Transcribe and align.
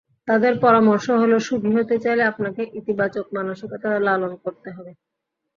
তাঁদের 0.27 0.53
পরামর্শ 0.61 1.05
হলো, 1.21 1.37
সুখী 1.39 1.71
হতে 1.77 1.95
চাইলে 2.03 2.23
আপনাকে 2.31 2.61
ইতিবাচক 2.79 3.25
মানসিকতা 3.37 3.89
লালন 4.07 4.33
করতে 4.43 4.69
হবে। 4.75 4.91